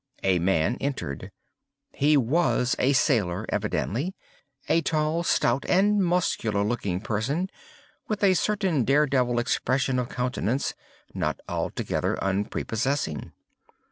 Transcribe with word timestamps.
A 0.23 0.39
man 0.39 0.77
entered. 0.81 1.29
He 1.93 2.17
was 2.17 2.75
a 2.79 2.93
sailor, 2.93 3.45
evidently,—a 3.49 4.81
tall, 4.81 5.21
stout, 5.21 5.63
and 5.69 6.03
muscular 6.03 6.63
looking 6.63 7.01
person, 7.01 7.51
with 8.07 8.23
a 8.23 8.33
certain 8.33 8.83
dare 8.83 9.05
devil 9.05 9.37
expression 9.37 9.99
of 9.99 10.09
countenance, 10.09 10.73
not 11.13 11.39
altogether 11.47 12.15
unprepossessing. 12.19 13.31